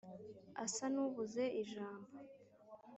asa 0.63 0.85
n’ubuze 0.93 1.43
ijambo 1.61 2.09